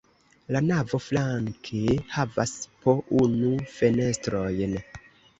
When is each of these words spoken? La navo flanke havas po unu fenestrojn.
La 0.53 0.59
navo 0.67 0.99
flanke 1.07 1.81
havas 2.13 2.53
po 2.85 2.95
unu 3.19 3.51
fenestrojn. 3.75 4.75